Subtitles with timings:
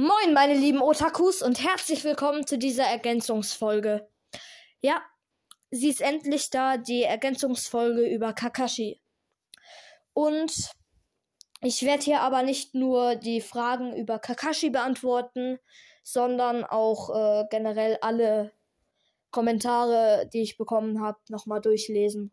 [0.00, 4.08] Moin, meine lieben Otakus und herzlich willkommen zu dieser Ergänzungsfolge.
[4.80, 5.02] Ja,
[5.72, 9.00] sie ist endlich da, die Ergänzungsfolge über Kakashi.
[10.12, 10.70] Und
[11.62, 15.58] ich werde hier aber nicht nur die Fragen über Kakashi beantworten,
[16.04, 18.52] sondern auch äh, generell alle
[19.32, 22.30] Kommentare, die ich bekommen habe, nochmal durchlesen.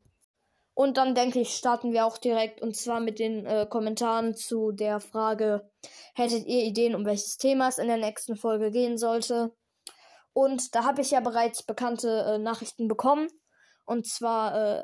[0.76, 4.74] Und dann denke ich, starten wir auch direkt und zwar mit den äh, Kommentaren zu
[4.74, 5.72] der Frage,
[6.16, 9.54] hättet ihr Ideen, um welches Thema es in der nächsten Folge gehen sollte?
[10.34, 13.28] Und da habe ich ja bereits bekannte äh, Nachrichten bekommen.
[13.86, 14.84] Und zwar äh,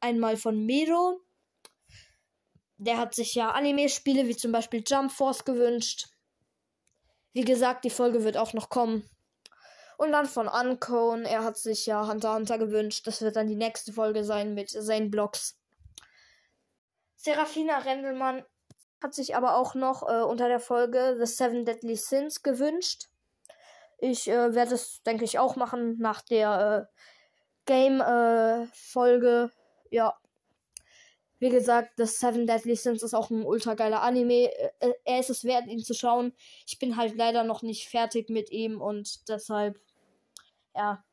[0.00, 1.20] einmal von Medo.
[2.76, 6.08] Der hat sich ja Anime-Spiele wie zum Beispiel Jump Force gewünscht.
[7.32, 9.08] Wie gesagt, die Folge wird auch noch kommen.
[9.96, 13.06] Und dann von Uncone, er hat sich ja Hunter Hunter gewünscht.
[13.06, 15.58] Das wird dann die nächste Folge sein mit Zane Blocks.
[17.16, 18.44] Serafina Rendelmann
[19.02, 23.08] hat sich aber auch noch äh, unter der Folge The Seven Deadly Sins gewünscht.
[23.98, 27.00] Ich äh, werde es, denke ich, auch machen nach der äh,
[27.66, 29.50] Game-Folge.
[29.90, 30.16] ja.
[31.40, 34.50] Wie gesagt, The Seven Deadly Sins ist auch ein ultra geiler Anime.
[34.80, 36.32] Äh, er ist es wert, ihn zu schauen.
[36.66, 39.78] Ich bin halt leider noch nicht fertig mit ihm und deshalb
[40.74, 41.04] ja,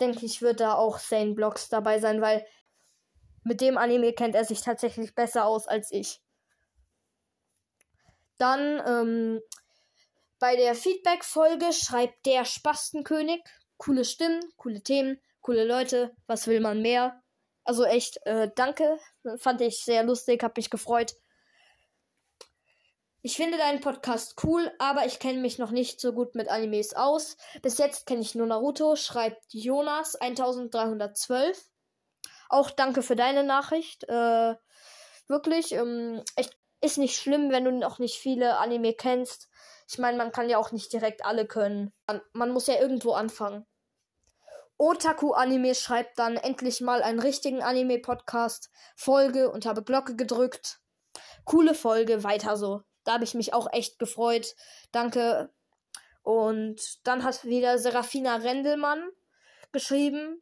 [0.00, 2.46] denke ich, wird da auch Sane Blocks dabei sein, weil
[3.44, 6.20] mit dem Anime kennt er sich tatsächlich besser aus als ich.
[8.40, 9.40] Dann ähm,
[10.38, 13.42] bei der Feedback-Folge schreibt der Spastenkönig
[13.76, 16.14] coole Stimmen, coole Themen, coole Leute.
[16.26, 17.22] Was will man mehr?
[17.64, 18.98] Also echt, äh, danke.
[19.36, 21.14] Fand ich sehr lustig, hab mich gefreut.
[23.20, 26.94] Ich finde deinen Podcast cool, aber ich kenne mich noch nicht so gut mit Animes
[26.94, 27.36] aus.
[27.60, 31.62] Bis jetzt kenne ich nur Naruto, schreibt Jonas 1312.
[32.48, 34.04] Auch danke für deine Nachricht.
[34.04, 34.54] Äh,
[35.28, 39.48] wirklich, ähm, echt, ist nicht schlimm, wenn du noch nicht viele Anime kennst.
[39.88, 41.92] Ich meine, man kann ja auch nicht direkt alle können.
[42.06, 43.66] Man, man muss ja irgendwo anfangen.
[44.78, 48.70] Otaku Anime schreibt dann endlich mal einen richtigen Anime-Podcast.
[48.96, 50.80] Folge und habe Glocke gedrückt.
[51.44, 52.82] Coole Folge, weiter so.
[53.04, 54.54] Da habe ich mich auch echt gefreut.
[54.90, 55.52] Danke.
[56.22, 59.10] Und dann hat wieder Serafina Rendelmann
[59.72, 60.40] geschrieben.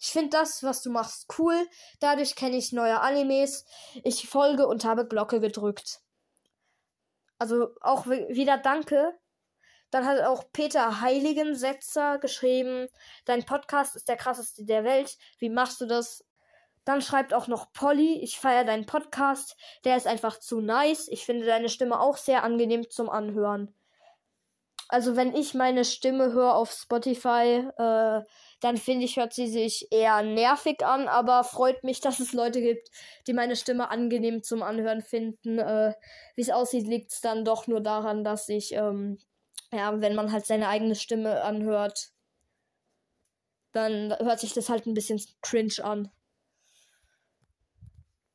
[0.00, 1.68] Ich finde das, was du machst, cool.
[2.00, 3.66] Dadurch kenne ich neue Animes.
[4.02, 6.00] Ich folge und habe Glocke gedrückt.
[7.38, 9.12] Also auch wieder danke.
[9.90, 12.88] Dann hat auch Peter Heiligensetzer geschrieben,
[13.26, 15.18] dein Podcast ist der krasseste der Welt.
[15.38, 16.24] Wie machst du das?
[16.84, 19.56] Dann schreibt auch noch Polly, ich feiere deinen Podcast.
[19.84, 21.08] Der ist einfach zu nice.
[21.08, 23.74] Ich finde deine Stimme auch sehr angenehm zum Anhören.
[24.92, 28.22] Also wenn ich meine Stimme höre auf Spotify, äh,
[28.60, 32.60] dann finde ich, hört sie sich eher nervig an, aber freut mich, dass es Leute
[32.60, 32.90] gibt,
[33.28, 35.60] die meine Stimme angenehm zum Anhören finden.
[35.60, 35.94] Äh,
[36.34, 39.18] Wie es aussieht, liegt es dann doch nur daran, dass ich, ähm,
[39.70, 42.10] ja, wenn man halt seine eigene Stimme anhört,
[43.70, 46.10] dann hört sich das halt ein bisschen cringe an.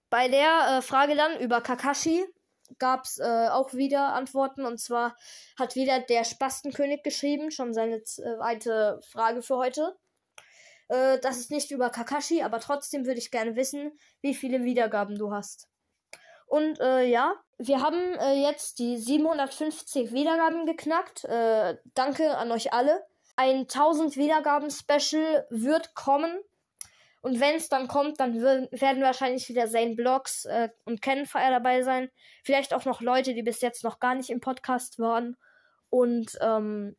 [0.10, 2.26] Bei der äh, Frage dann über Kakashi
[2.80, 4.66] gab es äh, auch wieder Antworten.
[4.66, 5.16] Und zwar
[5.58, 9.96] hat wieder der Spastenkönig geschrieben, schon seine zweite Frage für heute.
[10.88, 15.18] Äh, das ist nicht über Kakashi, aber trotzdem würde ich gerne wissen, wie viele Wiedergaben
[15.18, 15.68] du hast.
[16.48, 21.24] Und äh, ja, wir haben äh, jetzt die 750 Wiedergaben geknackt.
[21.26, 23.04] Äh, danke an euch alle.
[23.36, 26.38] Ein 1000 Wiedergaben Special wird kommen.
[27.26, 31.82] Und wenn es dann kommt, dann werden wahrscheinlich wieder Zane Blogs äh, und Kenfire dabei
[31.82, 32.12] sein.
[32.44, 35.36] Vielleicht auch noch Leute, die bis jetzt noch gar nicht im Podcast waren.
[35.90, 36.96] Und ähm,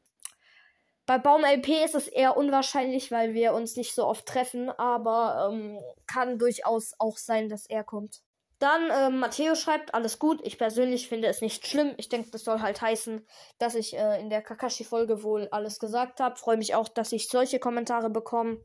[1.06, 5.48] bei Baum LP ist es eher unwahrscheinlich, weil wir uns nicht so oft treffen, aber
[5.53, 5.78] ähm,
[6.09, 8.20] kann durchaus auch sein, dass er kommt.
[8.59, 10.41] Dann ähm, Matteo schreibt, alles gut.
[10.42, 11.94] Ich persönlich finde es nicht schlimm.
[11.98, 13.25] Ich denke, das soll halt heißen,
[13.59, 16.34] dass ich äh, in der Kakashi-Folge wohl alles gesagt habe.
[16.34, 18.59] Freue mich auch, dass ich solche Kommentare bekomme.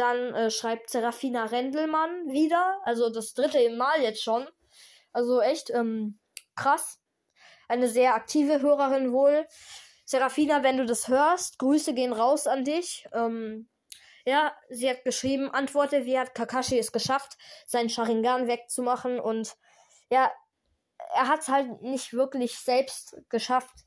[0.00, 2.80] Dann äh, schreibt Serafina Rendelmann wieder.
[2.84, 4.48] Also das dritte Mal jetzt schon.
[5.12, 6.18] Also echt ähm,
[6.56, 7.02] krass.
[7.68, 9.46] Eine sehr aktive Hörerin wohl.
[10.06, 13.06] Serafina, wenn du das hörst, Grüße gehen raus an dich.
[13.12, 13.68] Ähm,
[14.24, 17.36] ja, sie hat geschrieben, antworte, wie hat Kakashi es geschafft,
[17.66, 19.54] seinen Sharingan wegzumachen und
[20.10, 20.32] ja,
[21.14, 23.84] er hat es halt nicht wirklich selbst geschafft.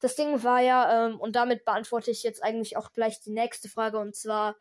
[0.00, 3.68] Das Ding war ja, ähm, und damit beantworte ich jetzt eigentlich auch gleich die nächste
[3.68, 4.56] Frage, und zwar,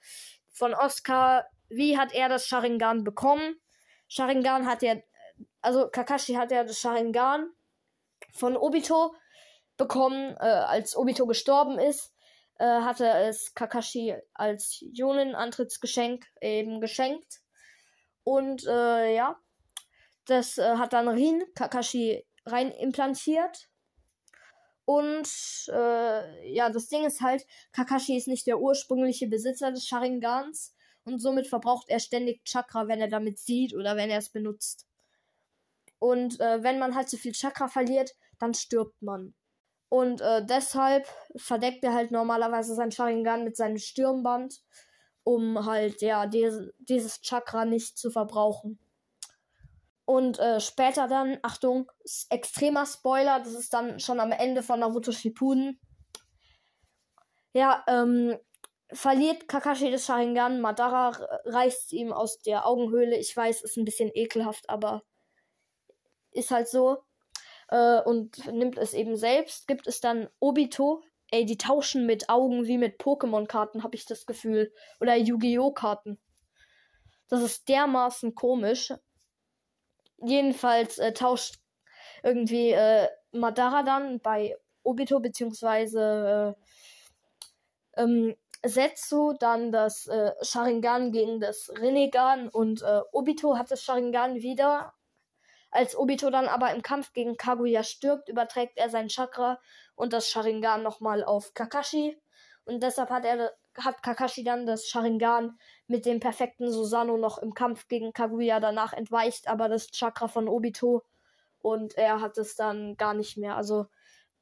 [0.52, 3.56] von Oscar, wie hat er das Sharingan bekommen?
[4.08, 4.96] Sharingan hat ja,
[5.62, 7.50] also Kakashi hat ja das Sharingan
[8.34, 9.16] von Obito
[9.78, 12.14] bekommen, äh, als Obito gestorben ist,
[12.60, 17.42] äh, hatte es Kakashi als Jonin-Antrittsgeschenk eben geschenkt.
[18.24, 19.40] Und äh, ja,
[20.26, 23.71] das äh, hat dann Rin Kakashi rein implantiert.
[24.86, 25.30] Und
[25.72, 31.20] äh, ja, das Ding ist halt, Kakashi ist nicht der ursprüngliche Besitzer des Sharingans und
[31.20, 34.88] somit verbraucht er ständig Chakra, wenn er damit sieht oder wenn er es benutzt.
[36.00, 39.36] Und äh, wenn man halt zu viel Chakra verliert, dann stirbt man.
[39.88, 44.64] Und äh, deshalb verdeckt er halt normalerweise sein Sharingan mit seinem Stirnband,
[45.24, 48.80] um halt ja diese, dieses Chakra nicht zu verbrauchen.
[50.12, 51.90] Und äh, später dann, Achtung,
[52.30, 55.80] extremer Spoiler, das ist dann schon am Ende von Naruto Shippuden.
[57.54, 58.38] Ja, ähm,
[58.92, 61.12] verliert Kakashi das Sharingan, Madara
[61.46, 63.16] reißt ihm aus der Augenhöhle.
[63.16, 65.04] Ich weiß, ist ein bisschen ekelhaft, aber
[66.32, 67.06] ist halt so.
[67.70, 69.66] Äh, und nimmt es eben selbst.
[69.66, 71.04] Gibt es dann Obito.
[71.32, 74.74] Ey, die tauschen mit Augen wie mit Pokémon-Karten, habe ich das Gefühl.
[75.00, 75.72] Oder Yu-Gi-Oh!
[75.72, 76.20] Karten.
[77.30, 78.92] Das ist dermaßen komisch.
[80.24, 81.56] Jedenfalls äh, tauscht
[82.24, 86.56] irgendwie äh, Madara dann bei Obito beziehungsweise
[87.96, 93.84] äh, ähm, Setsu dann das äh, Sharingan gegen das Rinnegan und äh, Obito hat das
[93.84, 94.94] Sharingan wieder.
[95.72, 99.60] Als Obito dann aber im Kampf gegen Kaguya stirbt, überträgt er sein Chakra
[99.96, 102.21] und das Sharingan nochmal auf Kakashi.
[102.66, 107.54] Und deshalb hat er hat Kakashi dann das Sharingan mit dem perfekten Susano noch im
[107.54, 111.04] Kampf gegen Kaguya danach entweicht, aber das Chakra von Obito
[111.62, 113.56] und er hat es dann gar nicht mehr.
[113.56, 113.86] Also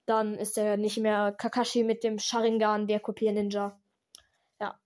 [0.06, 3.80] dann ist er nicht mehr Kakashi mit dem Sharingan der Kopier Ninja.
[4.60, 4.80] Ja.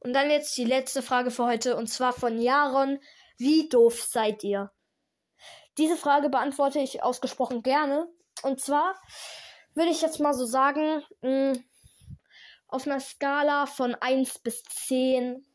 [0.00, 2.98] Und dann jetzt die letzte Frage für heute und zwar von Jaron.
[3.36, 4.72] Wie doof seid ihr?
[5.76, 8.08] Diese Frage beantworte ich ausgesprochen gerne.
[8.42, 8.98] Und zwar
[9.78, 11.64] würde ich jetzt mal so sagen, mh, hm,
[12.66, 15.46] auf einer Skala von 1 bis 10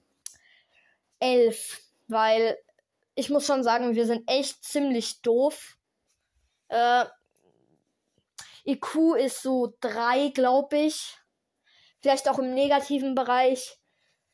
[1.23, 1.81] 11.
[2.07, 2.57] Weil
[3.15, 5.77] ich muss schon sagen, wir sind echt ziemlich doof.
[6.67, 7.05] Äh,
[8.65, 11.17] IQ ist so 3, glaube ich.
[12.01, 13.79] Vielleicht auch im negativen Bereich.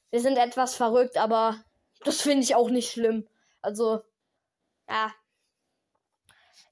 [0.09, 1.63] Wir sind etwas verrückt, aber
[2.03, 3.27] das finde ich auch nicht schlimm.
[3.61, 4.01] Also,
[4.89, 5.13] ja.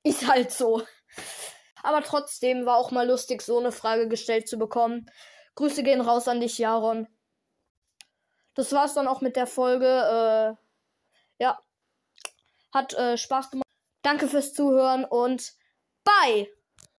[0.02, 0.82] Ist halt so.
[1.88, 5.10] Aber trotzdem war auch mal lustig, so eine Frage gestellt zu bekommen.
[5.56, 7.08] Grüße gehen raus an dich, Jaron.
[8.56, 9.86] Das war's dann auch mit der Folge.
[9.86, 11.58] Äh, ja.
[12.74, 13.70] Hat äh, Spaß gemacht.
[14.02, 15.54] Danke fürs Zuhören und
[16.04, 16.50] bye!